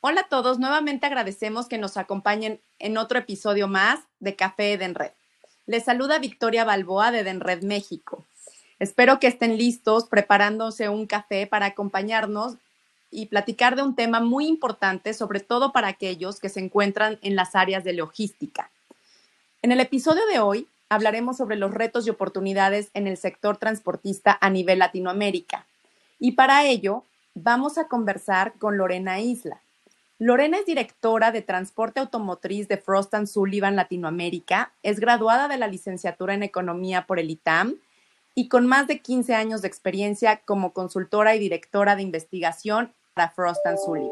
[0.00, 5.10] Hola a todos, nuevamente agradecemos que nos acompañen en otro episodio más de Café Edenred.
[5.66, 8.24] Les saluda Victoria Balboa de Edenred México.
[8.78, 12.54] Espero que estén listos preparándose un café para acompañarnos
[13.10, 17.34] y platicar de un tema muy importante, sobre todo para aquellos que se encuentran en
[17.34, 18.70] las áreas de logística.
[19.62, 24.38] En el episodio de hoy hablaremos sobre los retos y oportunidades en el sector transportista
[24.40, 25.66] a nivel Latinoamérica.
[26.20, 27.02] Y para ello
[27.34, 29.60] vamos a conversar con Lorena Isla.
[30.20, 36.34] Lorena es directora de Transporte Automotriz de Frost Sullivan Latinoamérica, es graduada de la licenciatura
[36.34, 37.76] en Economía por el ITAM
[38.34, 43.30] y con más de 15 años de experiencia como consultora y directora de investigación para
[43.30, 44.10] Frost Sullivan.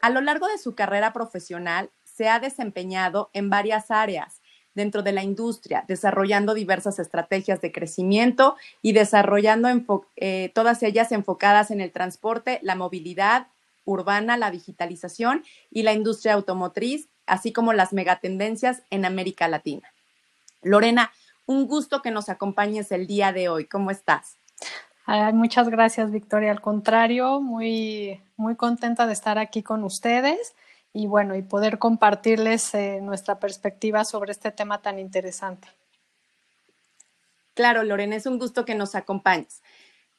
[0.00, 4.40] A lo largo de su carrera profesional, se ha desempeñado en varias áreas
[4.76, 9.68] dentro de la industria, desarrollando diversas estrategias de crecimiento y desarrollando
[10.14, 13.48] eh, todas ellas enfocadas en el transporte, la movilidad
[13.84, 19.92] urbana, la digitalización y la industria automotriz, así como las megatendencias en América Latina.
[20.62, 21.12] Lorena,
[21.46, 23.66] un gusto que nos acompañes el día de hoy.
[23.66, 24.36] ¿Cómo estás?
[25.34, 26.50] muchas gracias, Victoria.
[26.50, 30.54] Al contrario, muy, muy contenta de estar aquí con ustedes
[30.94, 35.68] y bueno, y poder compartirles eh, nuestra perspectiva sobre este tema tan interesante.
[37.54, 39.62] Claro, Lorena, es un gusto que nos acompañes.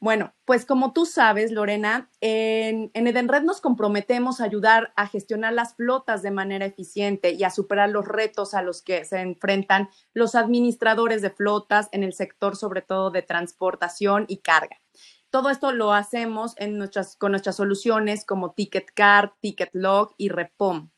[0.01, 5.75] Bueno, pues como tú sabes, Lorena, en, Edenred nos comprometemos a ayudar a gestionar las
[5.75, 10.35] flotas de manera eficiente y a superar los retos a los que se enfrentan los
[10.35, 14.81] administradores de flotas en el sector, sobre todo de transportación y carga.
[15.29, 16.55] Todo esto lo hacemos
[17.17, 20.89] con nuestras soluciones como Ticket Card, Ticket Log y Repom.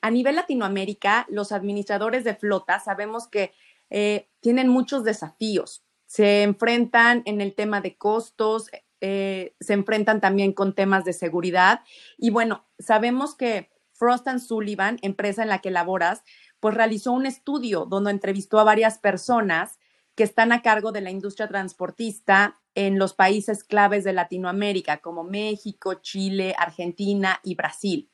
[0.00, 3.52] A nivel Latinoamérica, los administradores de flotas sabemos que
[3.90, 8.70] eh, tienen muchos desafíos se enfrentan en el tema de costos,
[9.00, 11.82] eh, se enfrentan también con temas de seguridad.
[12.16, 16.22] Y bueno, sabemos que Frost Sullivan, empresa en la que laboras,
[16.60, 19.78] pues realizó un estudio donde entrevistó a varias personas
[20.14, 25.24] que están a cargo de la industria transportista en los países claves de Latinoamérica, como
[25.24, 28.10] México, Chile, Argentina y Brasil.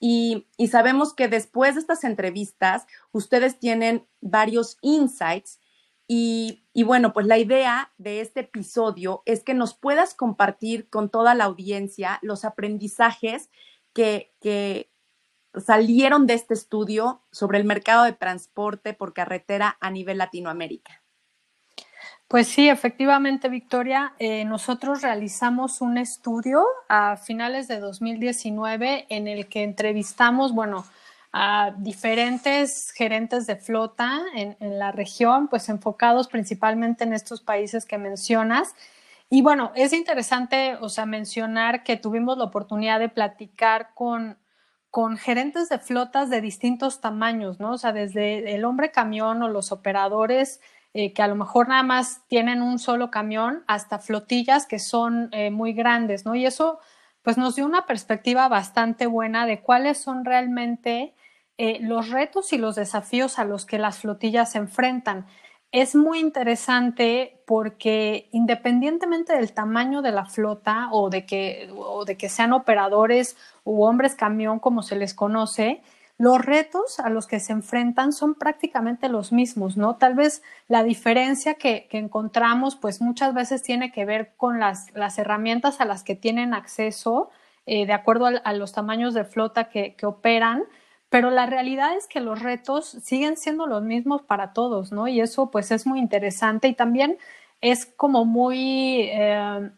[0.00, 5.60] Y, y, sabemos que después de estas entrevistas, ustedes tienen varios insights
[6.06, 11.34] y, bueno, pues la idea de este episodio es que nos puedas compartir con toda
[11.34, 13.50] la audiencia los aprendizajes
[13.92, 14.32] que,
[15.56, 21.00] salieron de este estudio sobre el mercado de transporte por carretera a nivel Latinoamérica.
[22.26, 29.48] Pues sí, efectivamente, Victoria, eh, nosotros realizamos un estudio a finales de 2019 en el
[29.48, 30.84] que entrevistamos, bueno,
[31.36, 37.98] a diferentes gerentes de flota en, la región, pues enfocados principalmente en estos países que
[37.98, 38.76] mencionas.
[39.28, 44.38] Y bueno, es interesante, o sea, mencionar que tuvimos la oportunidad de platicar con,
[44.90, 47.72] con gerentes de flotas de distintos tamaños, ¿no?
[47.72, 50.60] O sea, desde el hombre camión o los operadores
[50.92, 55.30] eh, que a lo mejor nada más tienen un solo camión hasta flotillas que son
[55.32, 56.36] eh, muy grandes, ¿no?
[56.36, 56.78] Y eso
[57.22, 61.13] pues nos dio una perspectiva bastante buena de cuáles son realmente
[61.58, 65.26] eh, los retos y los desafíos a los que las flotillas se enfrentan.
[65.70, 72.16] Es muy interesante porque independientemente del tamaño de la flota o de que, o de
[72.16, 75.82] que sean operadores u hombres camión como se les conoce,
[76.16, 79.96] los retos a los que se enfrentan son prácticamente los mismos, ¿no?
[79.96, 85.18] Tal vez la diferencia que, encontramos, pues muchas veces tiene que ver con las, las
[85.18, 87.30] herramientas a las que tienen acceso,
[87.66, 90.62] eh, de acuerdo a, los tamaños de flota que, que operan,
[91.14, 95.06] pero la realidad es que los retos siguen siendo los mismos para todos, ¿no?
[95.06, 97.18] Y eso pues es muy interesante y también
[97.60, 99.70] es como muy, eh,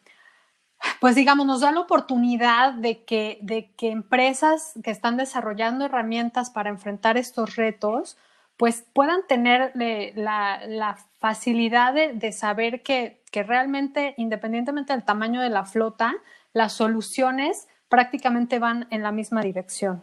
[0.98, 6.48] pues digamos, nos da la oportunidad de que, de que empresas que están desarrollando herramientas
[6.48, 8.16] para enfrentar estos retos,
[8.56, 15.66] pues puedan tener la, facilidad de, saber que, que realmente, independientemente del tamaño de la
[15.66, 16.14] flota,
[16.54, 20.02] las soluciones prácticamente van en la misma dirección.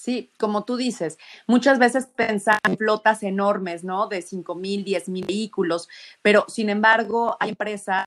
[0.00, 4.06] Sí, como tú dices, muchas veces pensamos en flotas enormes, ¿no?
[4.06, 5.90] De 5 mil, 10 mil vehículos,
[6.22, 8.06] pero sin embargo hay empresas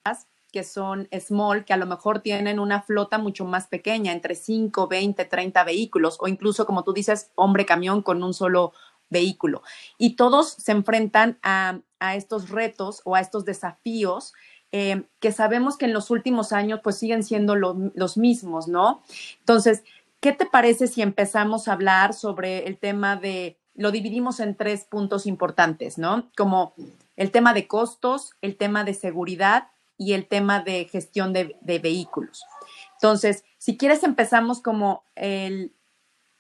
[0.52, 4.88] que son small, que a lo mejor tienen una flota mucho más pequeña, entre 5,
[4.88, 8.74] 20, 30 vehículos, o incluso, como tú dices, hombre camión con un solo
[9.12, 9.62] vehículo.
[10.00, 11.82] Y todos se enfrentan a,
[12.16, 14.34] estos retos o a estos desafíos
[14.72, 19.04] eh, que sabemos que en los últimos años pues siguen siendo los mismos, ¿no?
[19.40, 19.84] Entonces,
[20.24, 24.86] ¿qué te parece si empezamos a hablar sobre el tema de, lo dividimos en tres
[24.86, 26.32] puntos importantes, ¿no?
[26.38, 26.74] Como
[27.18, 29.68] el tema de costos, el tema de seguridad
[29.98, 32.46] y el tema de gestión de, vehículos.
[32.94, 35.74] Entonces, si quieres, empezamos como el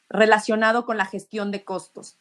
[0.08, 2.16] relacionado con la gestión de costos.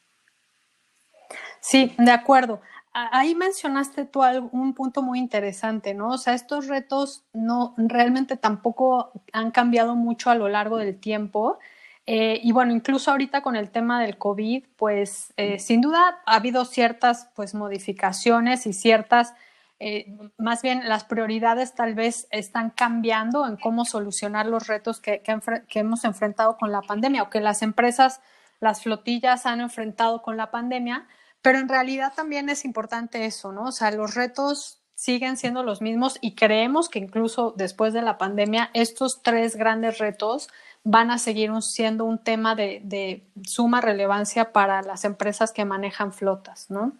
[1.61, 2.61] Sí, de acuerdo.
[2.95, 4.21] Ahí mencionaste tú
[4.53, 6.11] un punto muy interesante, ¿no?
[6.11, 11.59] O sea, estos retos no realmente tampoco han cambiado mucho a lo largo del tiempo.
[12.07, 16.35] Eh, y bueno, incluso ahorita con el tema del COVID, pues eh, sin duda ha
[16.35, 19.35] habido ciertas pues modificaciones y ciertas,
[19.79, 25.23] eh, más bien las prioridades tal vez están cambiando en cómo solucionar los retos que,
[25.23, 28.21] que, hemos enfrentado con la pandemia o que las empresas,
[28.61, 31.07] las flotillas han enfrentado con la pandemia,
[31.43, 33.65] pero en realidad también es importante eso, ¿no?
[33.65, 38.19] O sea, los retos siguen siendo los mismos y creemos que incluso después de la
[38.19, 40.49] pandemia estos tres grandes retos
[40.85, 46.71] van a seguir siendo un tema de, suma relevancia para las empresas que manejan flotas,
[46.71, 46.93] ¿no?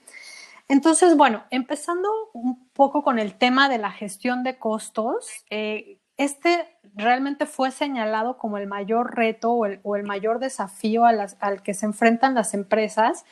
[0.69, 6.69] Entonces, bueno, empezando un poco con el tema de la gestión de costos, eh, este
[6.95, 12.35] realmente fue señalado como el mayor reto o el, mayor desafío al que se enfrentan
[12.35, 13.25] las empresas.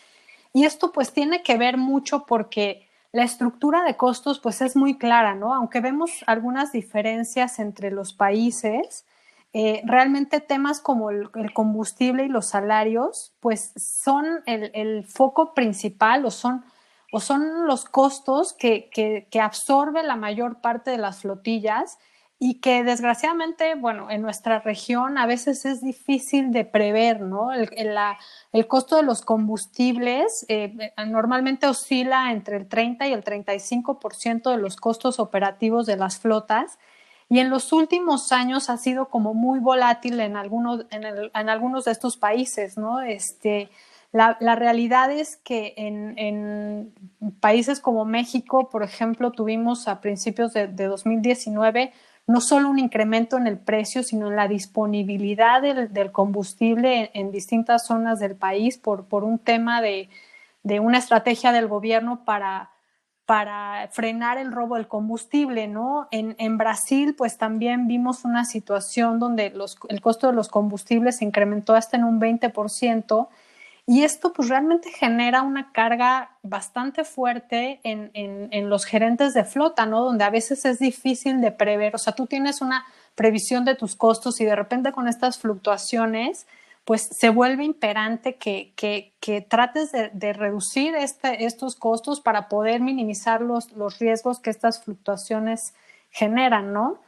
[0.52, 4.99] Y esto pues tiene que ver mucho porque la estructura de costos pues es muy
[4.99, 5.55] clara, ¿no?
[5.55, 9.05] Aunque vemos algunas diferencias entre los países,
[9.52, 16.31] eh, realmente temas como el, combustible y los salarios, pues son el, foco principal o
[16.31, 16.64] son,
[17.11, 21.99] o son los costos que, que, absorbe la mayor parte de las flotillas
[22.43, 27.53] y que desgraciadamente, bueno, en nuestra región a veces es difícil de prever, ¿no?
[27.53, 27.69] El,
[28.53, 34.57] el costo de los combustibles eh, normalmente oscila entre el 30 y el 35% de
[34.57, 36.79] los costos operativos de las flotas
[37.29, 41.93] y en los últimos años ha sido como muy volátil en algunos, en, algunos de
[41.93, 43.03] estos países, ¿no?
[43.03, 43.69] Este,
[44.13, 46.93] la, realidad es que en,
[47.39, 51.93] países como México, por ejemplo, tuvimos a principios de, 2019
[52.27, 57.87] no solo un incremento en el precio, sino en la disponibilidad del, combustible en, distintas
[57.87, 60.09] zonas del país por, por un tema de,
[60.63, 62.71] de una estrategia del gobierno para
[63.31, 66.09] para frenar el robo del combustible, ¿no?
[66.11, 71.19] En, en Brasil, pues también vimos una situación donde los, el costo de los combustibles
[71.19, 73.29] se incrementó hasta en un 20%,
[73.87, 79.87] y esto pues realmente genera una carga bastante fuerte en, en, los gerentes de flota,
[79.87, 80.05] ¿no?
[80.05, 82.85] Donde a veces es difícil de prever, o sea, tú tienes una
[83.15, 86.47] previsión de tus costos y de repente con estas fluctuaciones,
[86.85, 93.73] pues se vuelve imperante que, trates de, reducir este, estos costos para poder minimizar los,
[93.73, 95.75] los, riesgos que estas fluctuaciones
[96.11, 97.00] generan, ¿no?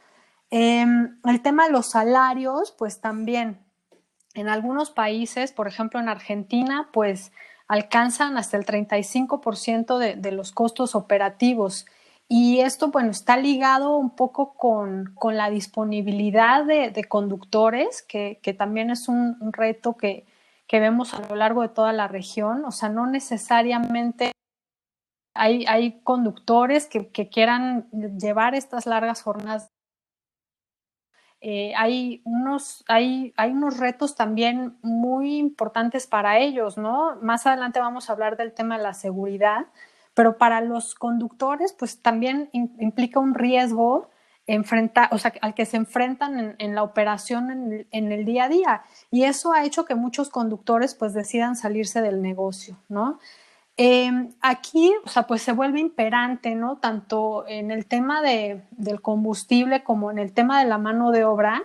[0.51, 3.57] Em, el tema de los salarios, pues también
[4.33, 7.31] en algunos países, por ejemplo en Argentina, pues
[7.67, 11.85] alcanzan hasta el 35% de, de los costos operativos
[12.35, 19.07] y esto, bueno, está ligado un poco con, la disponibilidad de, conductores, que, también es
[19.07, 20.25] un, reto que,
[20.71, 22.65] vemos a lo largo de toda la región.
[22.65, 24.31] O sea, no necesariamente
[25.35, 29.69] hay, hay conductores que, quieran llevar estas largas jornadas.
[31.45, 37.17] Eh, hay, unos, hay, hay unos retos también muy importantes para ellos, ¿no?
[37.21, 39.65] Más adelante vamos a hablar del tema de la seguridad,
[40.13, 44.09] pero para los conductores, pues también implica un riesgo
[44.47, 48.83] enfrentar, o sea, al que se enfrentan en, la operación en el, día a día.
[49.11, 53.19] Y eso ha hecho que muchos conductores pues decidan salirse del negocio, ¿no?
[53.75, 56.77] Em, aquí, o sea, pues se vuelve imperante, ¿no?
[56.77, 61.25] Tanto en el tema de, del combustible como en el tema de la mano de
[61.25, 61.63] obra,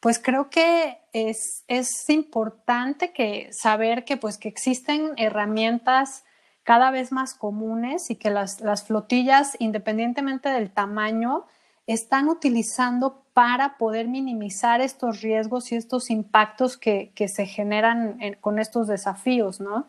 [0.00, 6.24] pues creo que es, es importante que saber que pues que existen herramientas
[6.68, 11.46] cada vez más comunes y que las, flotillas, independientemente del tamaño,
[11.86, 18.86] están utilizando para poder minimizar estos riesgos y estos impactos que, se generan con estos
[18.86, 19.86] desafíos, ¿no?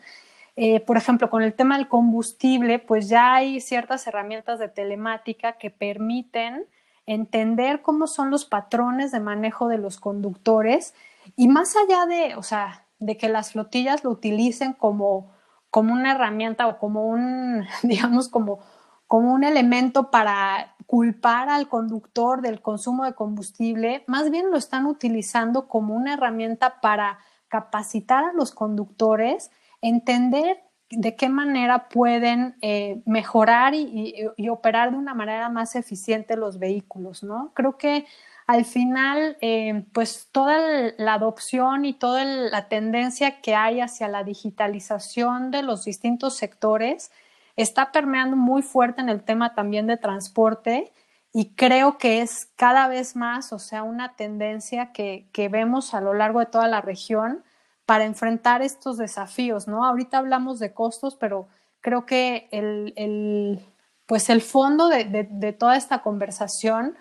[0.61, 5.53] Eh, por ejemplo, con el tema del combustible, pues ya hay ciertas herramientas de telemática
[5.53, 6.65] que permiten
[7.05, 10.93] entender cómo son los patrones de manejo de los conductores
[11.37, 15.31] y más allá de, o sea, de que las flotillas lo utilicen como
[15.69, 18.59] como una herramienta o como un, digamos, como,
[19.07, 24.87] como un elemento para culpar al conductor del consumo de combustible, más bien lo están
[24.87, 33.01] utilizando como una herramienta para capacitar a los conductores, entender de qué manera pueden eh,
[33.05, 37.51] mejorar y, operar de una manera más eficiente los vehículos, ¿no?
[37.53, 38.05] Creo que
[38.47, 40.57] al final, eh, pues toda
[40.97, 47.11] la adopción y toda la tendencia que hay hacia la digitalización de los distintos sectores
[47.55, 50.91] está permeando muy fuerte en el tema también de transporte
[51.31, 56.01] y creo que es cada vez más, o sea, una tendencia que, que vemos a
[56.01, 57.43] lo largo de toda la región
[57.89, 59.83] para enfrentar estos desafíos, ¿no?
[59.83, 61.47] Ahorita hablamos de costos, pero
[61.81, 63.65] creo que el, el
[64.05, 66.95] pues el fondo de, de, toda esta conversación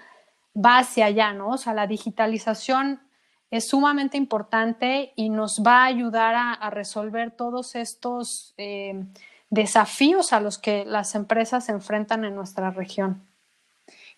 [0.56, 1.50] va hacia allá, ¿no?
[1.50, 3.02] O sea, la digitalización
[3.50, 9.04] es sumamente importante y nos va a ayudar a, resolver todos estos eh,
[9.50, 13.28] desafíos a los que las empresas se enfrentan en nuestra región.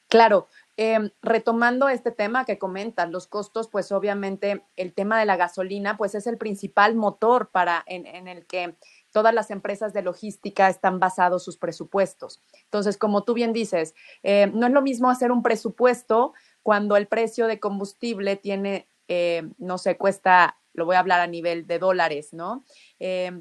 [0.08, 0.46] Claro,
[0.82, 5.96] em, retomando este tema que comentas, los costos, pues obviamente el tema de la gasolina,
[5.96, 8.74] pues es el principal motor para en el que
[9.12, 12.40] todas las empresas de logística están basados sus presupuestos.
[12.64, 16.32] Entonces, como tú bien dices, eh, no es lo mismo hacer un presupuesto
[16.62, 21.26] cuando el precio de combustible tiene, eh, no sé, cuesta, lo voy a hablar a
[21.26, 22.64] nivel de dólares, ¿no?
[22.98, 23.34] 10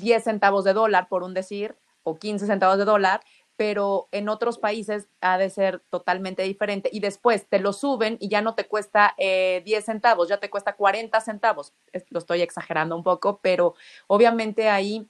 [0.00, 3.20] eh, centavos de dólar, por un decir, o 15 centavos de dólar,
[3.56, 8.28] pero en otros países ha de ser totalmente diferente y después te lo suben y
[8.28, 11.72] ya no te cuesta 10 centavos, ya te cuesta 40 centavos.
[12.10, 13.74] Lo estoy exagerando un poco, pero
[14.06, 15.08] obviamente ahí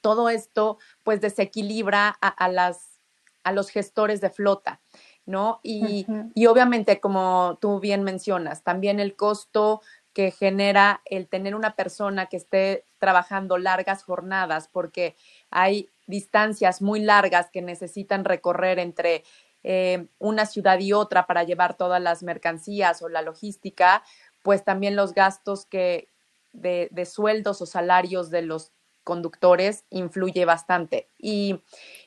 [0.00, 3.00] todo esto pues desequilibra a, las,
[3.44, 4.80] a los gestores de flota,
[5.26, 5.60] ¿no?
[5.62, 11.74] Y, y obviamente, como tú bien mencionas, también el costo que genera el tener una
[11.76, 15.16] persona que esté trabajando largas jornadas, porque
[15.50, 19.22] hay distancias muy largas que necesitan recorrer entre
[19.62, 24.02] eh, una ciudad y otra para llevar todas las mercancías o la logística,
[24.42, 26.08] pues también los gastos que
[26.52, 28.72] de, de sueldos o salarios de los
[29.04, 31.08] conductores influye bastante.
[31.18, 31.60] Y,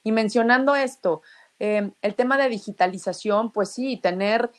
[0.06, 1.22] mencionando esto,
[1.60, 4.52] em, el tema de digitalización, pues sí, tener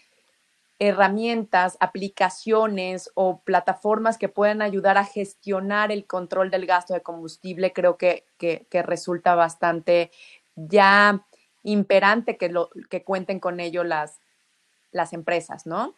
[0.79, 7.73] herramientas, aplicaciones o plataformas que puedan ayudar a gestionar el control del gasto de combustible,
[7.73, 10.11] creo que, que, resulta bastante
[10.57, 11.27] ya
[11.63, 14.21] imperante que, lo, que cuenten con ello las,
[14.91, 15.95] las empresas, ¿no?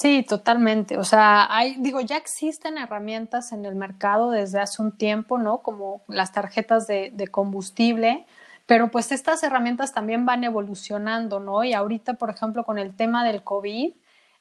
[0.00, 0.96] Sí, totalmente.
[0.96, 5.58] O sea, hay, digo, ya existen herramientas en el mercado desde hace un tiempo, ¿no?
[5.60, 8.24] Como las tarjetas de, combustible,
[8.68, 11.64] pero pues estas herramientas también van evolucionando, ¿no?
[11.64, 13.94] Y ahorita, por ejemplo, con el tema del COVID,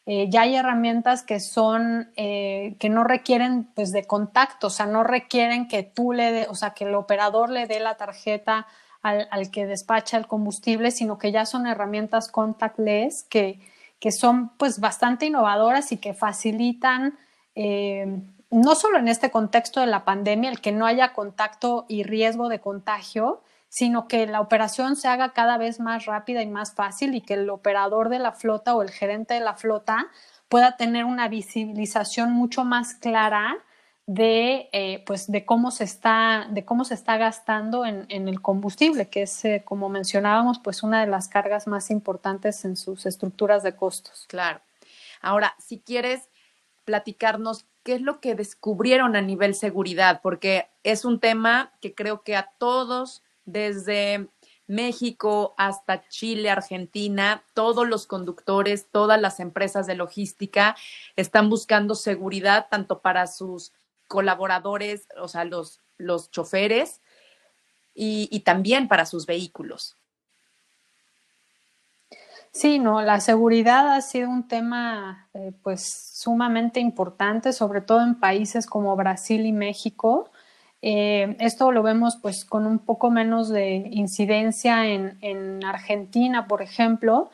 [0.06, 4.86] eh, ya hay herramientas que son, eh, que no requieren pues de contacto, o sea,
[4.86, 8.68] no requieren que tú le dé, o sea, que el operador le dé la tarjeta
[9.02, 13.60] al, al que despacha el combustible, sino que ya son herramientas contactless que
[14.00, 17.18] que son pues bastante innovadoras y que facilitan
[17.56, 22.04] eh, no solo en este contexto de la pandemia el que no haya contacto y
[22.04, 26.74] riesgo de contagio, sino que la operación se haga cada vez más rápida y más
[26.74, 30.08] fácil y que el operador de la flota o el gerente de la flota
[30.50, 33.58] pueda tener una visibilización mucho más clara
[34.06, 39.10] de, eh, pues de cómo se está, de cómo se está gastando en, el combustible,
[39.10, 43.64] que es, eh, como mencionábamos, pues una de las cargas más importantes en sus estructuras
[43.64, 44.26] de costos.
[44.28, 44.62] Claro.
[45.22, 46.30] Ahora, si quieres
[46.86, 52.22] platicarnos qué es lo que descubrieron a nivel seguridad, porque es un tema que creo
[52.22, 54.30] que a todos, desde
[54.68, 60.76] México hasta Chile, Argentina, todos los conductores, todas las empresas de logística
[61.16, 63.72] están buscando seguridad tanto para sus
[64.08, 67.02] colaboradores, o sea, los, los choferes
[67.96, 69.96] y, también para sus vehículos.
[72.52, 78.20] Sí, no, la seguridad ha sido un tema eh, pues sumamente importante, sobre todo en
[78.20, 80.32] países como Brasil y México.
[80.82, 86.62] Eh, esto lo vemos pues con un poco menos de incidencia en, en Argentina, por
[86.62, 87.32] ejemplo,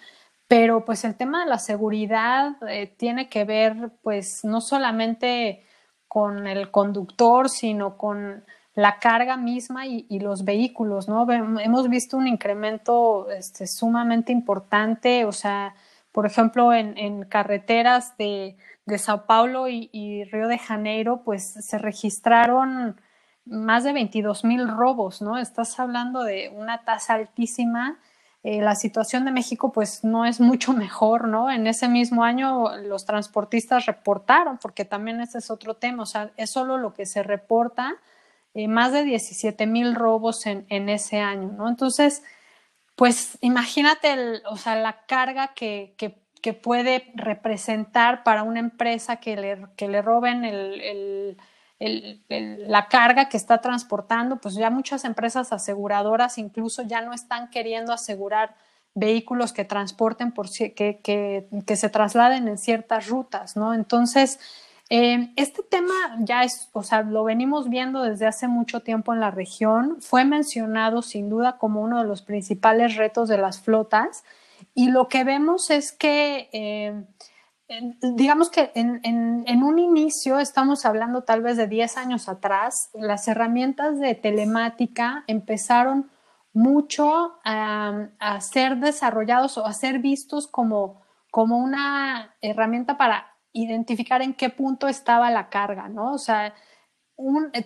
[0.47, 5.65] pero pues el tema de la seguridad eh, tiene que ver pues no solamente
[6.07, 8.43] con el conductor, sino con
[8.75, 11.27] la carga misma y, los vehículos, ¿no?
[11.31, 15.75] Hemos visto un incremento este, sumamente importante, o sea,
[16.11, 18.55] por ejemplo, en, carreteras de,
[18.97, 22.99] Sao Paulo y, Río de Janeiro, pues se registraron
[23.45, 25.37] más de 22 mil robos, ¿no?
[25.37, 27.99] Estás hablando de una tasa altísima
[28.43, 31.49] eh, la situación de México pues no es mucho mejor, ¿no?
[31.49, 36.31] En ese mismo año los transportistas reportaron, porque también ese es otro tema, o sea,
[36.35, 37.95] es solo lo que se reporta
[38.53, 41.69] eh, más de 17 mil robos en, ese año, ¿no?
[41.69, 42.21] Entonces,
[42.95, 46.21] pues imagínate, o sea, la carga que, que,
[46.53, 51.37] puede representar para una empresa que le, que le roben el,
[51.87, 57.93] la carga que está transportando, pues ya muchas empresas aseguradoras incluso ya no están queriendo
[57.93, 58.55] asegurar
[58.95, 63.73] vehículos que transporten, por, que, que, se trasladen en ciertas rutas, ¿no?
[63.73, 64.39] Entonces,
[64.89, 69.19] eh, este tema ya es, o sea, lo venimos viendo desde hace mucho tiempo en
[69.19, 74.23] la región, fue mencionado sin duda como uno de los principales retos de las flotas
[74.75, 76.49] y lo que vemos es que...
[76.53, 77.03] Eh,
[78.01, 83.99] digamos que en, un inicio, estamos hablando tal vez de 10 años atrás, las herramientas
[83.99, 86.11] de telemática empezaron
[86.53, 88.09] mucho a,
[88.41, 91.01] ser desarrollados o a ser vistos como,
[91.31, 96.13] como una herramienta para identificar en qué punto estaba la carga, ¿no?
[96.13, 96.53] O sea,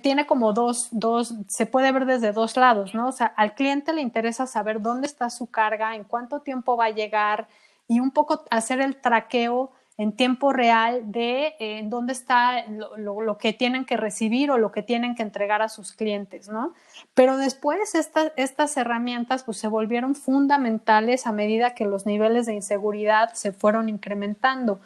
[0.02, 3.08] tiene como dos, dos, se puede ver desde dos lados, ¿no?
[3.08, 6.86] O sea, al cliente le interesa saber dónde está su carga, en cuánto tiempo va
[6.86, 7.48] a llegar
[7.88, 13.52] y un poco hacer el traqueo en tiempo real de eh, dónde está lo, que
[13.52, 16.76] tienen que recibir o lo que tienen que entregar a sus clientes, ¿no?
[17.16, 17.96] Pero después
[18.36, 23.90] estas herramientas pues, se volvieron fundamentales a medida que los niveles de inseguridad se fueron
[23.90, 24.80] incrementando.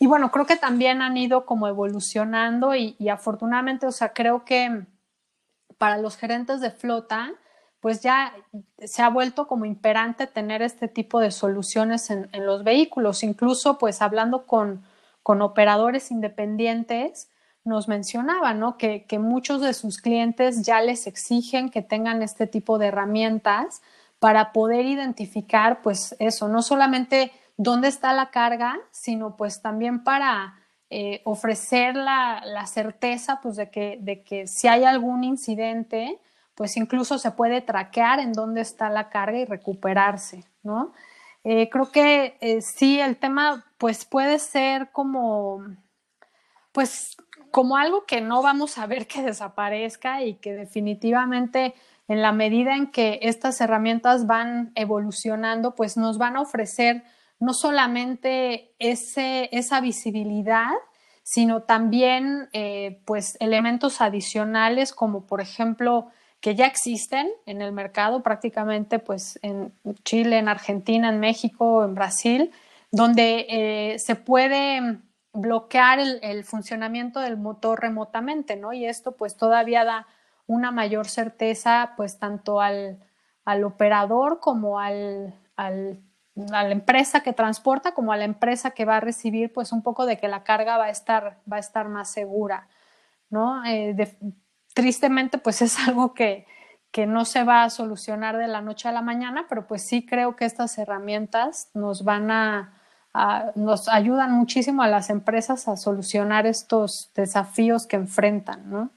[0.00, 4.44] Y bueno, creo que también han ido como evolucionando y, y afortunadamente, o sea, creo
[4.44, 4.82] que
[5.78, 7.32] para los gerentes de flota,
[7.86, 8.34] pues ya
[8.84, 13.22] se ha vuelto como imperante tener este tipo de soluciones en, los vehículos.
[13.22, 14.82] Incluso, pues hablando con,
[15.22, 17.30] operadores independientes,
[17.62, 18.76] nos mencionaba, ¿no?
[18.76, 23.82] Que, que, muchos de sus clientes ya les exigen que tengan este tipo de herramientas
[24.18, 30.56] para poder identificar, pues eso, no solamente dónde está la carga, sino pues también para
[30.90, 36.18] eh, ofrecer la, la, certeza, pues de que, de que si hay algún incidente,
[36.56, 40.92] pues incluso se puede traquear en dónde está la carga y recuperarse, ¿no?
[41.44, 45.60] Eh, creo que eh, sí, el tema pues puede ser como,
[46.72, 47.16] pues
[47.52, 51.74] como algo que no vamos a ver que desaparezca y que definitivamente
[52.08, 57.04] en la medida en que estas herramientas van evolucionando, pues nos van a ofrecer
[57.38, 60.72] no solamente ese, esa visibilidad,
[61.22, 66.08] sino también eh, pues elementos adicionales como por ejemplo
[66.40, 69.72] que ya existen en el mercado prácticamente pues en
[70.04, 72.52] Chile, en Argentina, en México, en Brasil,
[72.90, 75.00] donde eh, se puede
[75.32, 78.72] bloquear el, funcionamiento del motor remotamente, ¿no?
[78.72, 80.06] Y esto pues todavía da
[80.46, 82.98] una mayor certeza pues tanto al,
[83.64, 85.70] operador como al, a
[86.36, 90.06] la empresa que transporta como a la empresa que va a recibir pues un poco
[90.06, 92.68] de que la carga va a estar, va a estar más segura,
[93.30, 93.64] ¿no?
[93.64, 93.94] Eh,
[94.76, 96.46] tristemente pues es algo que,
[97.08, 100.34] no se va a solucionar de la noche a la mañana, pero pues sí creo
[100.34, 102.72] que estas herramientas nos van a,
[103.54, 108.90] nos ayudan muchísimo a las empresas a solucionar estos desafíos que enfrentan, ¿no?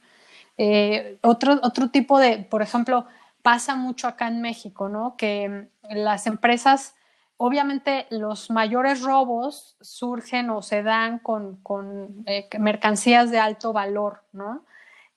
[0.58, 3.06] Eh, otro, otro tipo de, por ejemplo,
[3.42, 5.18] pasa mucho acá en México, ¿no?
[5.18, 6.96] Que las empresas,
[7.36, 14.24] obviamente los mayores robos surgen o se dan con, con eh, mercancías de alto valor,
[14.32, 14.64] ¿no?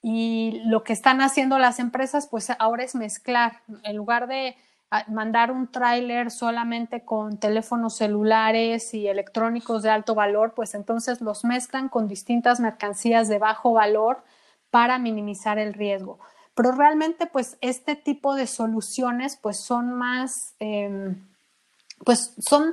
[0.02, 3.60] Y lo que están haciendo las empresas, pues ahora es mezclar.
[3.84, 4.56] En lugar de
[4.90, 11.20] ah, mandar un tráiler solamente con teléfonos celulares y electrónicos de alto valor, pues entonces
[11.20, 14.24] los mezclan con distintas mercancías de bajo valor
[14.70, 16.18] para minimizar el riesgo.
[16.54, 21.26] Pero realmente, pues este tipo de soluciones, pues son más, em,
[22.04, 22.72] pues son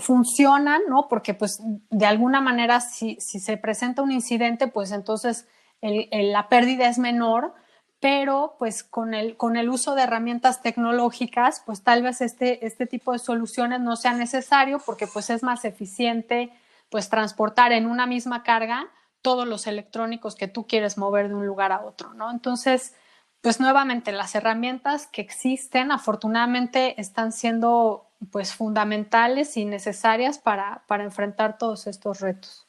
[0.00, 1.08] funcionan, ¿no?
[1.08, 1.58] Porque pues
[1.90, 5.46] de alguna manera si, si se presenta un incidente, pues entonces
[5.82, 7.54] la pérdida es menor,
[8.00, 12.86] pero pues con el, con el uso de herramientas tecnológicas, pues tal vez este, este
[12.86, 16.52] tipo de soluciones no sea necesario porque pues es más eficiente
[16.90, 18.90] pues transportar en una misma carga
[19.22, 22.30] todos los electrónicos que tú quieres mover de un lugar a otro, ¿no?
[22.30, 22.94] Entonces,
[23.40, 31.04] pues nuevamente las herramientas que existen afortunadamente están siendo pues fundamentales y necesarias para, para
[31.04, 32.68] enfrentar todos estos retos.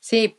[0.00, 0.38] Sí,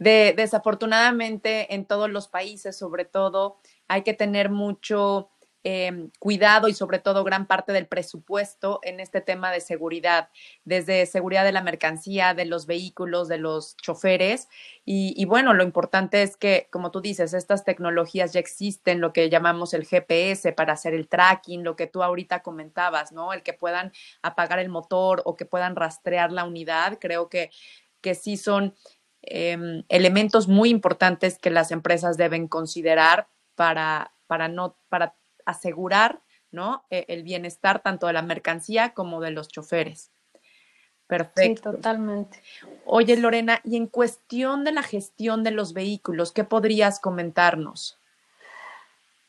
[0.00, 5.28] de, desafortunadamente en todos los países, sobre todo, hay que tener mucho
[5.62, 10.30] em, cuidado y sobre todo gran parte del presupuesto en este tema de seguridad,
[10.64, 14.48] desde seguridad de la mercancía, de los vehículos, de los choferes.
[14.86, 19.12] Y, y, bueno, lo importante es que, como tú dices, estas tecnologías ya existen, lo
[19.12, 23.34] que llamamos el GPS para hacer el tracking, lo que tú ahorita comentabas, ¿no?
[23.34, 27.50] El que puedan apagar el motor o que puedan rastrear la unidad, creo que,
[28.00, 28.74] que sí son
[29.22, 36.84] Em, elementos muy importantes que las empresas deben considerar para, para, no, para asegurar ¿no?
[36.90, 40.10] E, el bienestar tanto de la mercancía como de los choferes.
[41.06, 41.70] Perfecto.
[41.70, 42.40] Sí, totalmente.
[42.84, 47.99] Oye, Lorena, y en cuestión de la gestión de los vehículos, ¿qué podrías comentarnos?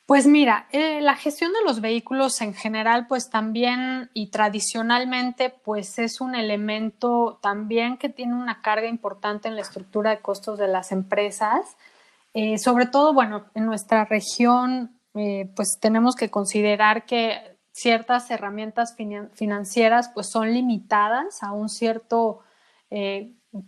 [0.05, 5.99] Pues mira, eh, la gestión de los vehículos en general, pues también y tradicionalmente, pues
[5.99, 10.67] es un elemento también que tiene una carga importante en la estructura de costos de
[10.67, 11.77] las empresas.
[12.33, 18.95] Eh, sobre todo, bueno, en nuestra región, eh, pues tenemos que considerar que ciertas herramientas
[19.33, 22.41] financieras, pues son limitadas a un cierto,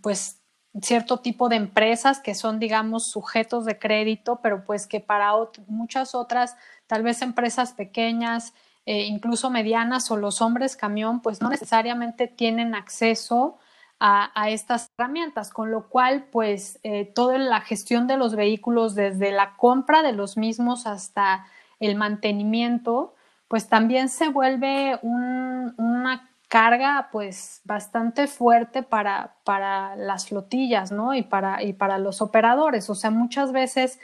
[0.02, 0.43] pues
[0.82, 5.32] cierto tipo de empresas que son, digamos, sujetos de crédito, pero pues que para
[5.66, 6.56] muchas otras,
[6.86, 8.54] tal vez empresas pequeñas,
[8.86, 13.58] eh, incluso medianas o los hombres camión, pues no necesariamente tienen acceso
[14.00, 19.32] a, estas herramientas, con lo cual, pues, eh, toda la gestión de los vehículos, desde
[19.32, 21.46] la compra de los mismos hasta
[21.80, 23.14] el mantenimiento,
[23.48, 31.12] pues también se vuelve un, una carga pues bastante fuerte para, para las flotillas, ¿no?
[31.12, 32.88] Y para, y para los operadores.
[32.90, 33.98] O sea, muchas veces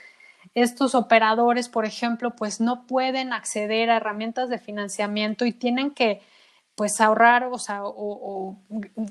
[0.54, 6.22] estos operadores, por ejemplo, pues no pueden acceder a herramientas de financiamiento y tienen que
[6.74, 8.58] pues ahorrar, o sea, o,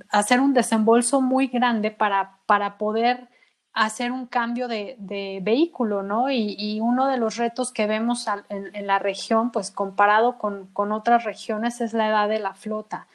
[0.09, 3.29] hacer un desembolso muy grande para, para poder
[3.71, 4.97] hacer un cambio de,
[5.41, 6.29] vehículo, ¿no?
[6.29, 11.23] Y, uno de los retos que vemos en, la región, pues comparado con, con, otras
[11.23, 13.07] regiones, es la edad de la flota.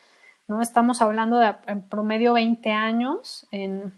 [0.47, 0.61] ¿No?
[0.61, 3.93] Estamos hablando de en promedio 20 años en,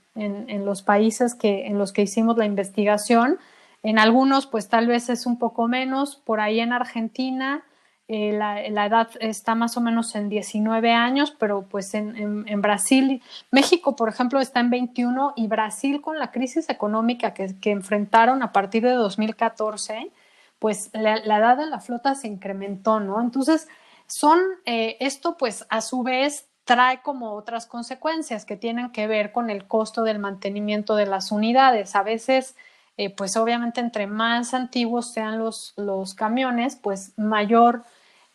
[0.65, 3.39] los países que, en los que hicimos la investigación.
[3.83, 6.17] En algunos, pues tal vez es un poco menos.
[6.17, 7.65] Por ahí en Argentina,
[8.09, 13.97] eh, la, edad está más o menos en 19 años, pero pues en, Brasil, México,
[13.97, 18.85] por ejemplo, está en 21 y Brasil con la crisis económica que, enfrentaron a partir
[18.85, 20.11] de 2014,
[20.59, 23.21] pues la, la edad de la flota se incrementó, ¿no?
[23.21, 23.69] Entonces,
[24.09, 29.33] son, eh, esto pues a su vez trae como otras consecuencias que tienen que ver
[29.33, 31.95] con el costo del mantenimiento de las unidades.
[31.95, 32.57] A veces,
[32.97, 37.85] eh, pues obviamente entre más antiguos sean los, los camiones, pues mayor,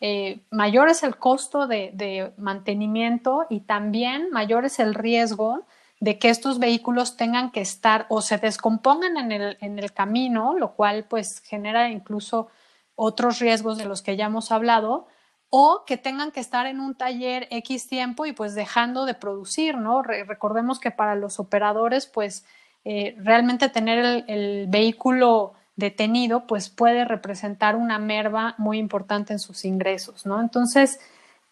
[0.00, 5.66] eh, mayor es el costo de, de, mantenimiento y también mayor es el riesgo
[6.00, 10.58] de que estos vehículos tengan que estar o se descompongan en el, en el camino,
[10.58, 12.48] lo cual pues genera incluso
[12.94, 15.06] otros riesgos de los que ya hemos hablado,
[15.54, 19.76] o que tengan que estar en un taller X tiempo y pues dejando de producir,
[19.76, 20.02] ¿no?
[20.02, 22.46] recordemos que para los operadores, pues
[22.86, 29.66] eh, realmente tener el, vehículo detenido, pues puede representar una merva muy importante en sus
[29.66, 30.40] ingresos, ¿no?
[30.40, 30.98] Entonces,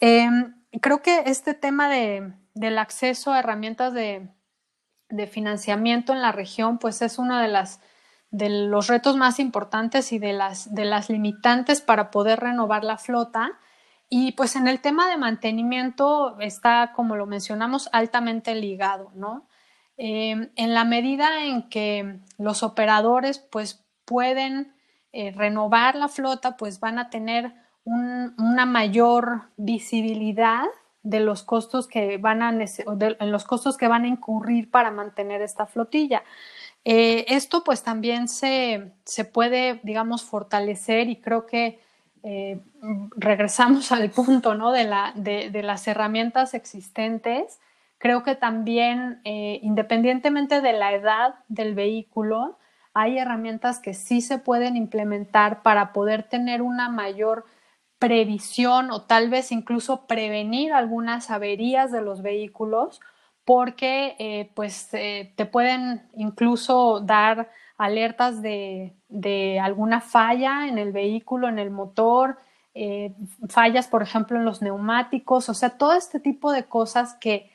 [0.00, 4.28] em, creo que este tema de, del acceso a herramientas de,
[5.10, 7.80] de, financiamiento en la región, pues es uno de las
[8.30, 12.96] de los retos más importantes y de las, de las limitantes para poder renovar la
[12.96, 13.58] flota
[14.12, 19.49] y pues en el tema de mantenimiento está, como lo mencionamos, altamente ligado, ¿no?
[19.96, 24.75] Eh, en la medida en que los operadores pues pueden
[25.12, 30.64] eh, renovar la flota, pues van a tener una mayor visibilidad
[31.03, 35.40] de los costos que van a en los costos que van a incurrir para mantener
[35.40, 36.25] esta flotilla.
[36.85, 41.81] Eh, esto pues también se, se puede, digamos, fortalecer y creo que
[42.22, 42.61] eh,
[43.16, 44.72] regresamos al punto ¿no?
[44.72, 47.61] de, la, de, las herramientas existentes.
[47.98, 52.59] Creo que también, eh, independientemente de la edad del vehículo,
[52.94, 57.44] hay herramientas que sí se pueden implementar para poder tener una mayor
[57.98, 63.00] previsión o tal vez incluso prevenir algunas averías de los vehículos
[63.44, 67.50] porque eh, pues te pueden incluso dar
[67.81, 72.37] alertas de, alguna falla en el vehículo, en el motor,
[72.75, 73.14] eh,
[73.49, 77.51] fallas, por ejemplo, en los neumáticos, o sea, todo este tipo de cosas que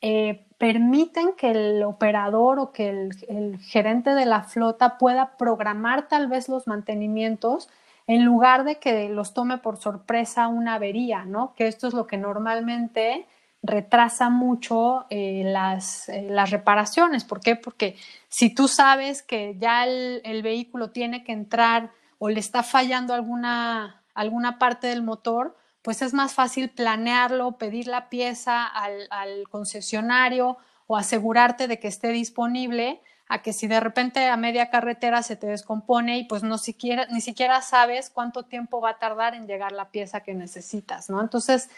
[0.00, 6.26] eh, permiten que el operador o que el, gerente de la flota pueda programar tal
[6.28, 7.68] vez los mantenimientos
[8.06, 11.52] en lugar de que los tome por sorpresa una avería, ¿no?
[11.54, 13.26] Que esto es lo que normalmente
[13.62, 17.24] retrasa mucho eh, las, las, reparaciones.
[17.24, 17.56] ¿Por qué?
[17.56, 17.96] Porque
[18.30, 24.02] si tú sabes que ya el, vehículo tiene que entrar o le está fallando alguna,
[24.14, 30.56] alguna parte del motor, pues es más fácil planearlo, pedir la pieza al, al, concesionario
[30.86, 35.36] o asegurarte de que esté disponible a que si de repente a media carretera se
[35.36, 39.46] te descompone y pues no siquiera, ni siquiera sabes cuánto tiempo va a tardar en
[39.46, 41.20] llegar la pieza que necesitas, ¿no?
[41.20, 41.70] Entonces,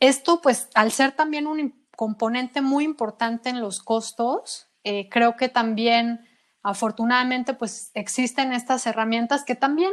[0.00, 5.48] esto, pues, al ser también un componente muy importante en los costos, eh, creo que
[5.48, 6.20] también
[6.62, 9.90] afortunadamente pues existen estas herramientas que también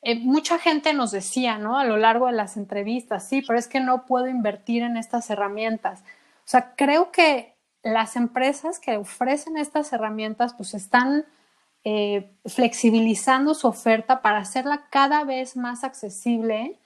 [0.00, 1.76] eh, mucha gente nos decía, ¿no?
[1.76, 5.28] A lo largo de las entrevistas, sí, pero es que no puedo invertir en estas
[5.30, 6.02] herramientas.
[6.02, 11.24] O sea, creo que las empresas que ofrecen estas herramientas pues están
[11.82, 16.78] eh, flexibilizando su oferta para hacerla cada vez más accesible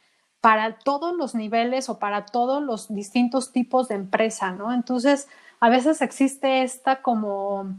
[0.43, 4.75] para todos los niveles o para todos los distintos tipos de empresa, ¿no?
[4.75, 5.29] Entonces,
[5.61, 7.77] a veces existe esta como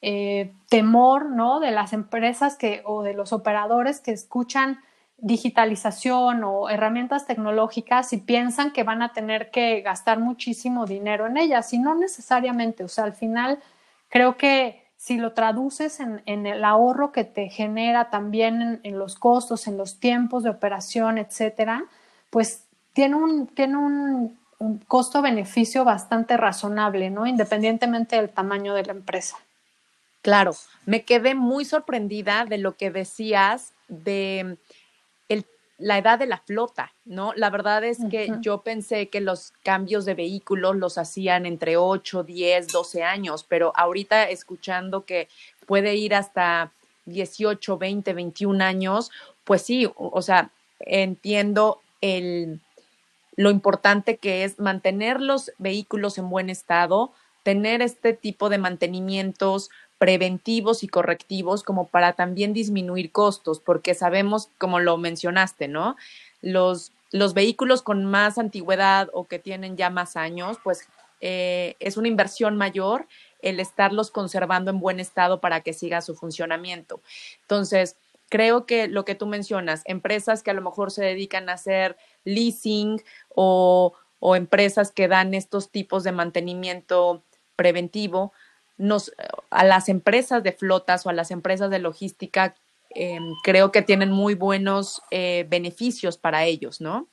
[0.00, 1.58] eh, temor, ¿no?
[1.58, 4.78] De las empresas que, o de los operadores que escuchan
[5.18, 11.36] digitalización o herramientas tecnológicas y piensan que van a tener que gastar muchísimo dinero en
[11.36, 13.58] ellas y no necesariamente, o sea, al final
[14.08, 19.66] creo que si lo traduces en, el ahorro que te genera también en, los costos,
[19.66, 21.84] en los tiempos de operación, etcétera,
[22.34, 27.28] pues tiene un, tiene un, un costo-beneficio bastante razonable, ¿no?
[27.28, 29.36] Independientemente del tamaño de la empresa.
[30.20, 34.58] Claro, me quedé muy sorprendida de lo que decías de
[35.78, 37.32] la edad de la flota, ¿no?
[37.34, 42.24] La verdad es que yo pensé que los cambios de vehículos los hacían entre 8,
[42.24, 45.28] 10, 12 años, pero ahorita escuchando que
[45.66, 46.72] puede ir hasta
[47.06, 49.12] 18, 20, 21 años,
[49.44, 52.60] pues sí, o, sea, entiendo el,
[53.34, 57.12] lo importante que es mantener los vehículos en buen estado,
[57.42, 64.50] tener este tipo de mantenimientos preventivos y correctivos como para también disminuir costos, porque sabemos,
[64.58, 65.96] como lo mencionaste, ¿no?
[66.42, 70.86] Los, los vehículos con más antigüedad o que tienen ya más años, pues
[71.22, 73.06] eh, es una inversión mayor
[73.40, 77.00] el estarlos conservando en buen estado para que siga su funcionamiento.
[77.42, 77.96] Entonces,
[78.28, 81.96] creo que lo que tú mencionas, empresas que a lo mejor se dedican a hacer
[82.24, 87.24] leasing o, o empresas que dan estos tipos de mantenimiento
[87.56, 88.32] preventivo,
[88.76, 89.12] nos,
[89.50, 92.54] a las empresas de flotas o a las empresas de logística,
[92.94, 97.08] eh, creo que tienen muy buenos eh, beneficios para ellos, ¿no?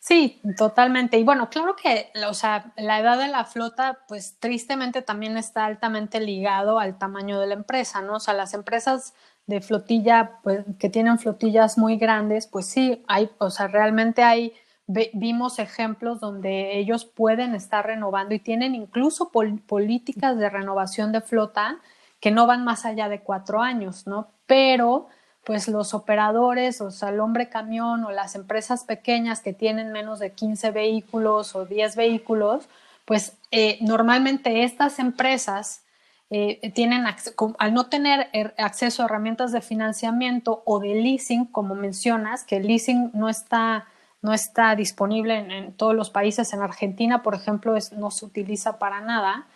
[0.00, 1.18] Sí, totalmente.
[1.18, 5.66] Y bueno, claro que, o sea, la edad de la flota, pues tristemente también está
[5.66, 8.14] altamente ligado al tamaño de la empresa, ¿no?
[8.14, 9.12] O sea, las empresas
[9.48, 14.52] de flotilla, pues, que tienen flotillas muy grandes, pues sí, hay, o sea, realmente hay
[15.12, 21.76] vimos ejemplos donde ellos pueden estar renovando y tienen incluso políticas de renovación de flota
[22.20, 24.28] que no van más allá de cuatro años, ¿no?
[24.46, 25.08] Pero
[25.44, 30.20] pues los operadores, o sea, el hombre camión o las empresas pequeñas que tienen menos
[30.20, 32.68] de 15 vehículos o 10 vehículos,
[33.04, 35.82] pues eh, normalmente estas empresas
[36.30, 37.04] eh, tienen,
[37.58, 42.56] al no tener er, acceso a herramientas de financiamiento o de leasing, como mencionas, que
[42.56, 43.86] el leasing no está
[44.20, 46.52] no está disponible en, todos los países.
[46.52, 49.46] En Argentina, por ejemplo, no se utiliza para nada.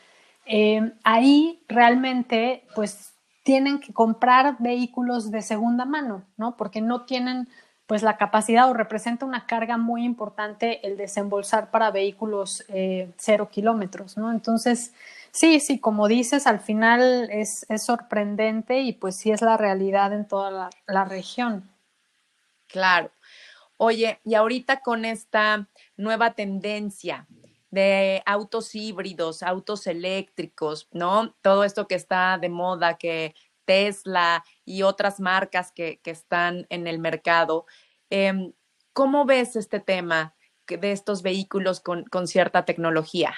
[0.47, 6.57] Eh, ahí realmente, pues, tienen que comprar vehículos de segunda mano, ¿no?
[6.57, 7.49] Porque no tienen,
[7.87, 13.49] pues, la capacidad o representa una carga muy importante el desembolsar para vehículos eh, cero
[13.51, 14.31] kilómetros, ¿no?
[14.31, 14.95] Entonces,
[15.33, 20.29] sí, sí, como dices, al final es, sorprendente y pues sí es la realidad en
[20.29, 21.71] toda la región.
[22.69, 23.11] Claro.
[23.77, 27.27] Oye, y ahorita con esta nueva tendencia
[27.71, 31.35] de autos híbridos, autos eléctricos, ¿no?
[31.43, 36.99] Todo esto que está de moda, que Tesla y otras marcas que, están en el
[36.99, 37.67] mercado.
[38.11, 38.53] Em,
[38.93, 40.35] ¿Cómo ves este tema
[40.67, 43.35] de estos vehículos con, con cierta tecnología?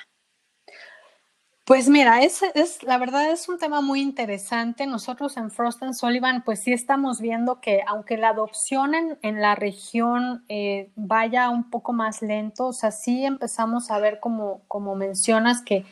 [1.64, 4.86] Pues mira, es, es, la verdad es un tema muy interesante.
[4.86, 9.54] Nosotros en Frost and Sullivan, pues sí estamos viendo que aunque la adopción en, la
[9.54, 14.94] región eh, vaya un poco más lento, o sea, sí empezamos a ver como, como
[14.94, 15.86] mencionas que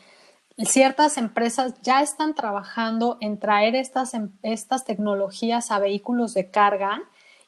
[0.59, 7.01] ciertas empresas ya están trabajando en traer estas, em, estas tecnologías a vehículos de carga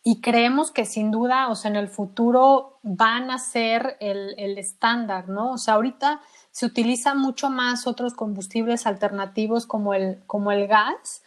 [0.03, 4.57] y creemos que sin duda, o sea, en el futuro van a ser el, el
[4.57, 5.51] estándar, ¿no?
[5.51, 6.21] O sea, ahorita
[6.55, 11.21] se utilizan mucho más otros combustibles alternativos como el, como el gas,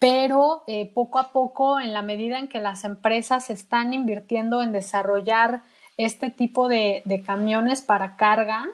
[0.00, 4.72] pero eh, poco a poco, en la medida en que las empresas están invirtiendo en
[4.72, 5.62] desarrollar
[5.98, 8.66] este tipo de, camiones para carga,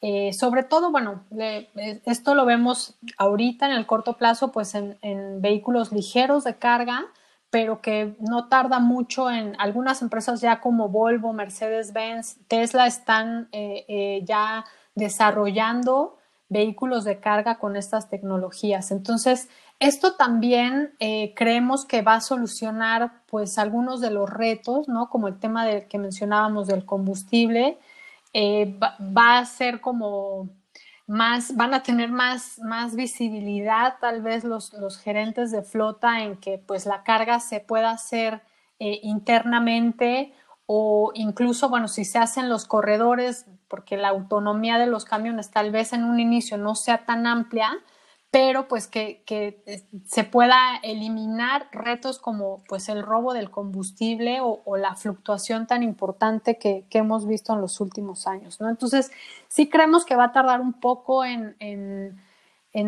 [0.00, 1.24] eh, sobre todo, bueno,
[2.06, 7.04] esto lo vemos ahorita en el corto plazo, pues en, vehículos ligeros de carga,
[7.50, 14.22] pero que no tarda mucho en algunas empresas ya como Volvo, Mercedes-Benz, Tesla están eh,
[14.24, 14.64] ya
[15.00, 16.16] desarrollando
[16.48, 18.90] vehículos de carga con estas tecnologías.
[18.90, 25.08] Entonces, esto también eh, creemos que va a solucionar pues algunos de los retos, ¿no?
[25.08, 27.78] Como el tema del que mencionábamos del combustible,
[28.34, 30.50] eh, va, a ser como
[31.06, 36.36] más, van a tener más, más visibilidad tal vez los, los gerentes de flota en
[36.36, 38.42] que pues la carga se pueda hacer
[38.78, 40.32] eh, internamente
[40.72, 45.72] o incluso, bueno, si se hacen los corredores, porque la autonomía de los camiones tal
[45.72, 47.72] vez en un inicio no sea tan amplia,
[48.30, 54.76] pero pues que, eh, se pueda eliminar retos como pues el robo del combustible o,
[54.76, 58.68] la fluctuación tan importante que, hemos visto en los últimos años, ¿no?
[58.68, 59.10] Entonces,
[59.48, 61.56] sí creemos que va a tardar un poco en,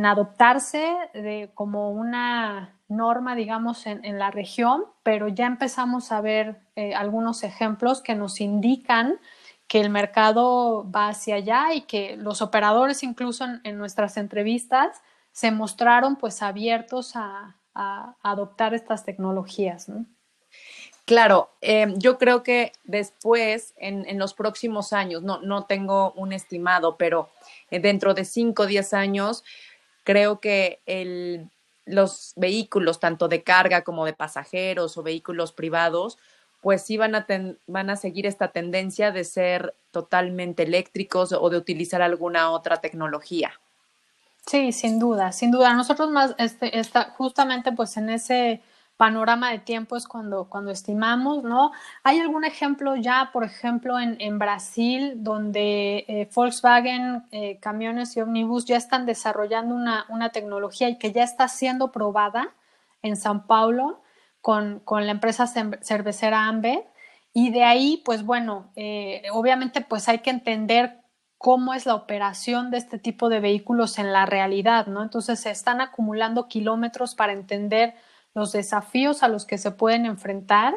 [0.04, 6.94] adoptarse de, como una norma, digamos, en, la región, pero ya empezamos a ver eh,
[6.94, 9.18] algunos ejemplos que nos indican
[9.66, 15.00] que el mercado va hacia allá y que los operadores incluso en nuestras entrevistas
[15.33, 19.87] se mostraron pues abiertos a, adoptar estas tecnologías.
[21.07, 26.98] Claro, em, yo creo que después, en, los próximos años, no, no, tengo un estimado,
[26.98, 27.31] pero
[27.70, 29.42] eh, dentro de 5 o 10 años,
[30.05, 31.48] creo que el,
[31.84, 36.18] los vehículos, tanto de carga como de pasajeros o vehículos privados,
[36.60, 37.26] pues sí van a,
[37.66, 43.52] van a seguir esta tendencia de ser totalmente eléctricos o de utilizar alguna otra tecnología.
[44.46, 45.74] Sí, sin duda, sin duda.
[45.74, 48.60] Nosotros más, este, está, justamente pues en ese
[49.02, 51.72] panorama de tiempo es cuando, cuando estimamos, ¿no?
[52.04, 58.64] ¿Hay algún ejemplo ya, por ejemplo, en, Brasil, donde eh, Volkswagen, eh, camiones y ómnibus
[58.64, 62.54] ya están desarrollando una, una, tecnología y que ya está siendo probada
[63.02, 64.02] en San Paulo
[64.40, 66.86] con, con la empresa cervecera Amber?
[67.34, 71.00] Y de ahí, pues bueno, eh, obviamente pues hay que entender
[71.38, 75.02] cómo es la operación de este tipo de vehículos en la realidad, ¿no?
[75.02, 77.96] Entonces se están acumulando kilómetros para entender
[78.34, 80.74] los desafíos a los que se pueden enfrentar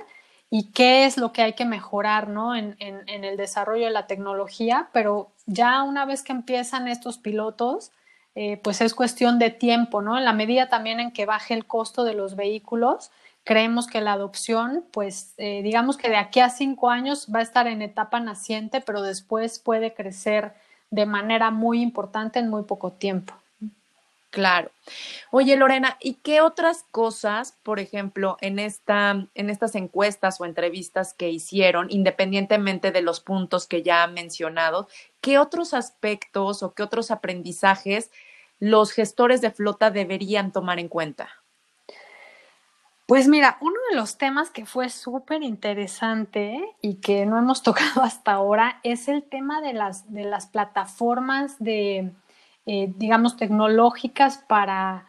[0.49, 2.55] y qué es lo que hay que mejorar, ¿no?
[2.55, 7.91] En, el desarrollo de la tecnología, pero ya una vez que empiezan estos pilotos,
[8.35, 10.17] eh, pues es cuestión de tiempo, ¿no?
[10.17, 13.11] En la medida también en que baje el costo de los vehículos,
[13.43, 17.43] creemos que la adopción, pues eh, digamos que de aquí a cinco años va a
[17.43, 20.53] estar en etapa naciente, pero después puede crecer
[20.89, 23.33] de manera muy importante en muy poco tiempo.
[24.36, 24.69] Claro.
[25.32, 31.13] Oye, Lorena, ¿y qué otras cosas, por ejemplo, en, esta, en estas encuestas o entrevistas
[31.13, 34.89] que hicieron, independientemente de los puntos que ya han mencionado,
[35.21, 38.12] qué otros aspectos o qué otros aprendizajes
[38.60, 41.30] los gestores de flota deberían tomar en cuenta?
[43.06, 48.04] Pues mira, uno de los temas que fue súper interesante y que no hemos tocado
[48.04, 52.12] hasta ahora es el tema de las, de las plataformas de,
[52.65, 55.06] eh, digamos, tecnológicas para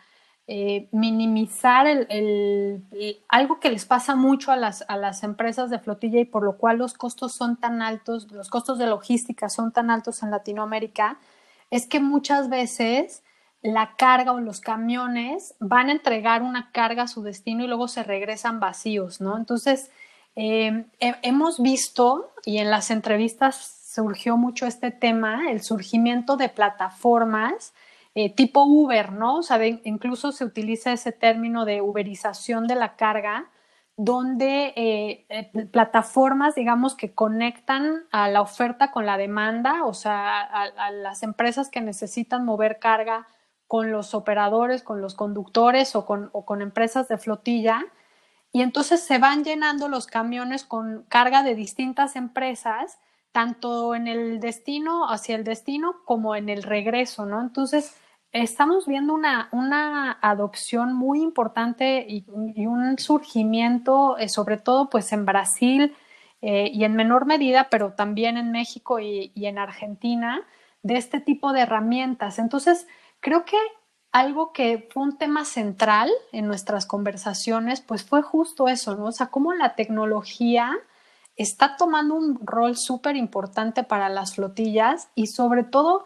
[0.49, 2.85] eh, minimizar el,
[3.29, 6.57] algo que les pasa mucho a las, a las empresas de flotilla y por lo
[6.57, 11.19] cual los costos son tan altos, los costos de logística son tan altos en Latinoamérica,
[11.71, 13.25] es que muchas veces
[13.62, 17.88] la carga o los camiones van a entregar una carga a su destino y luego
[17.88, 19.37] se regresan vacíos, ¿no?
[19.37, 19.90] Entonces,
[20.37, 27.74] eh, hemos visto, y en las entrevistas surgió mucho este tema, el surgimiento de plataformas
[28.14, 29.37] eh, tipo Uber, ¿no?
[29.37, 33.50] O sea, incluso se utiliza ese término de uberización de la carga,
[33.98, 40.90] donde eh, plataformas, digamos, que conectan a la oferta con la demanda, o sea, a
[40.92, 43.26] las empresas que necesitan mover carga
[43.66, 47.85] con los operadores, con los conductores o con, empresas de flotilla.
[48.52, 52.98] Y entonces se van llenando los camiones con carga de distintas empresas,
[53.37, 57.42] tanto en el destino, hacia el destino, como en el regreso, ¿no?
[57.42, 57.94] Entonces,
[58.33, 62.25] estamos viendo una, una adopción muy importante y,
[62.66, 65.94] un surgimiento, eh, sobre todo pues en Brasil
[66.40, 70.42] eh, y en menor medida, pero también en México y, y en Argentina,
[70.83, 72.38] de este tipo de herramientas.
[72.38, 72.87] Entonces,
[73.27, 73.57] Creo que
[74.12, 79.07] algo que fue un tema central en nuestras conversaciones, pues fue justo eso, ¿no?
[79.07, 80.72] O sea, cómo la tecnología
[81.37, 86.05] está tomando un rol súper importante para las flotillas y sobre todo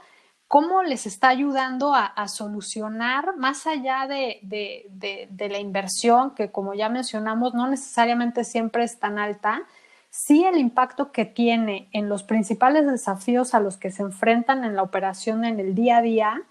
[0.48, 6.88] cómo les está ayudando a, solucionar más allá de, de, la inversión, que como ya
[6.88, 9.62] mencionamos, no necesariamente siempre es tan alta,
[10.10, 14.74] sí el impacto que tiene en los principales desafíos a los que se enfrentan en
[14.74, 16.42] la operación en el día a día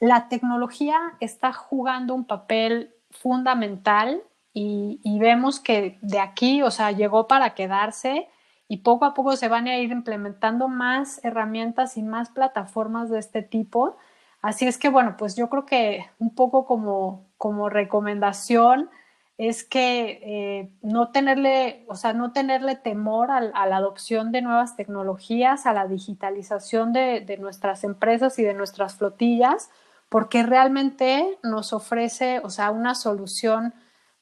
[0.00, 4.22] la tecnología está jugando un papel fundamental
[4.60, 8.28] y, vemos que de aquí, o sea, llegó para quedarse
[8.66, 13.18] y poco a poco se van a ir implementando más herramientas y más plataformas de
[13.18, 13.96] este tipo.
[14.42, 18.90] Así es que, bueno, pues yo creo que un poco como, como recomendación,
[19.38, 24.74] es que eh, no tenerle, o sea, no tenerle temor a, la adopción de nuevas
[24.74, 29.70] tecnologías, a la digitalización de, de, nuestras empresas y de nuestras flotillas,
[30.08, 33.74] porque realmente nos ofrece, o sea, una solución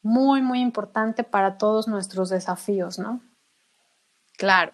[0.02, 3.20] muy, muy importante para todos nuestros desafíos, ¿no?
[4.36, 4.72] Claro.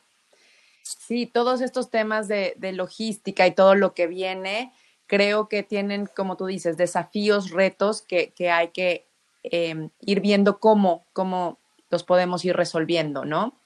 [0.83, 4.73] Sí, todos estos temas de, de logística y todo lo que viene,
[5.07, 9.07] creo que tienen, como tú dices, desafíos, retos que, que hay que
[9.45, 11.59] Em, ir viendo cómo, cómo
[11.91, 13.61] los podemos ir resolviendo, ¿no?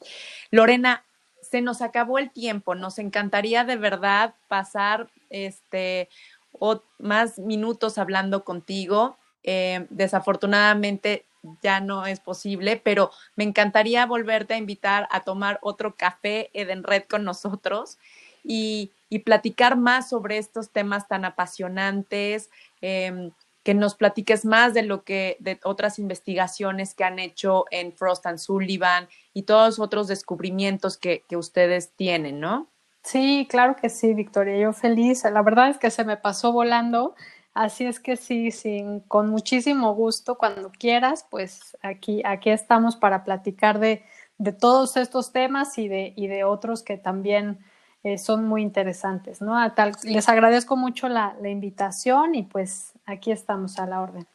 [0.50, 1.04] Lorena,
[1.42, 6.08] se nos acabó el tiempo, nos encantaría de verdad pasar este,
[6.52, 9.18] o más minutos hablando contigo.
[9.42, 11.25] Em, desafortunadamente
[11.62, 16.82] ya no es posible, pero me encantaría volverte a invitar a tomar otro café Eden
[16.82, 17.98] Red con nosotros
[18.44, 22.50] y, y platicar más sobre estos temas tan apasionantes.
[22.80, 23.30] Eh,
[23.66, 28.24] que nos platiques más de lo que, de otras investigaciones que han hecho en Frost
[28.26, 32.68] and Sullivan y todos otros descubrimientos que, ustedes tienen, ¿no?
[33.02, 35.24] Sí, claro que sí, Victoria, yo feliz.
[35.24, 37.16] La verdad es que se me pasó volando,
[37.56, 43.24] así es que sí, sí, con muchísimo gusto, cuando quieras, pues aquí, aquí estamos para
[43.24, 44.04] platicar de,
[44.38, 47.58] de todos estos temas y de, y de otros que también
[48.02, 49.72] eh, son muy interesantes, ¿no?
[49.74, 54.26] tal, les agradezco mucho la, la invitación y pues aquí estamos a la orden.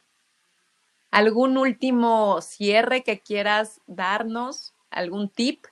[1.12, 4.74] ¿Algún último cierre que quieras darnos?
[4.90, 5.66] ¿Algún tip?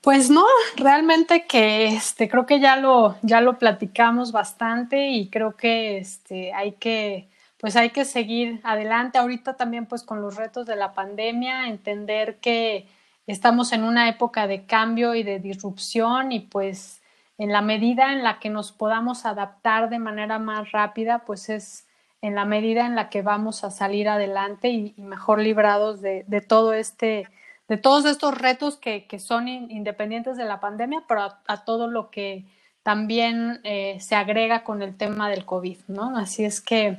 [0.00, 0.44] Pues no,
[0.76, 6.52] realmente que este, creo que ya lo, ya lo platicamos bastante y creo que este,
[6.52, 7.28] hay que,
[7.58, 9.18] pues hay que seguir adelante.
[9.18, 12.86] Ahorita también pues con los retos de la pandemia, entender que
[13.26, 17.02] estamos en una época de cambio y de disrupción y pues
[17.36, 21.86] en la medida en la que nos podamos adaptar de manera más rápida, pues es
[22.20, 26.72] en la medida en la que vamos a salir adelante y, mejor librados de, todo
[26.72, 27.28] este,
[27.68, 32.46] de todos estos retos que, son independientes de la pandemia, pero a, todo lo que
[32.82, 36.16] también eh, se agrega con el tema del COVID, ¿no?
[36.16, 36.98] Así es que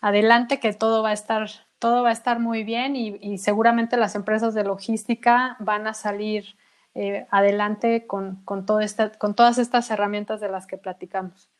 [0.00, 1.48] adelante que todo va a estar
[1.78, 6.56] todo va a estar muy bien y, seguramente las empresas de logística van a salir
[6.94, 11.50] eh, adelante con, con, con todas estas herramientas de las que platicamos.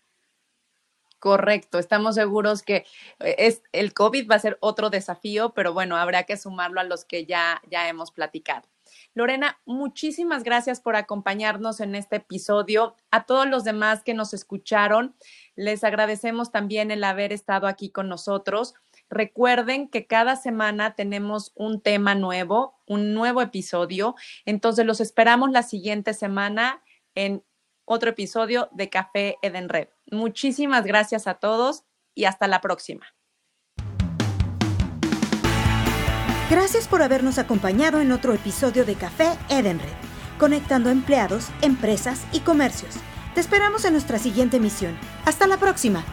[1.19, 2.85] Correcto, estamos seguros que
[3.21, 6.85] eh, es, el COVID va a ser otro desafío, pero bueno, habrá que sumarlo a
[6.85, 8.69] los que ya, ya hemos platicado.
[9.15, 12.97] Lorena, muchísimas gracias por acompañarnos en este episodio.
[13.11, 15.17] A todos los demás que nos escucharon,
[15.55, 18.75] les agradecemos también el haber estado aquí con nosotros.
[19.09, 24.17] Recuerden que cada semana tenemos un tema nuevo, un nuevo episodio.
[24.45, 26.83] Entonces los esperamos la siguiente semana
[27.15, 27.43] en
[27.87, 29.96] otro episodio de Café Eden Red.
[30.11, 31.85] Muchísimas gracias a todos
[32.15, 33.07] y hasta la próxima.
[36.49, 39.89] Gracias por habernos acompañado en otro episodio de Café Eden Red,
[40.39, 42.95] conectando empleados, empresas y comercios.
[43.35, 44.97] Te esperamos en nuestra siguiente misión.
[45.25, 46.05] Hasta la próxima.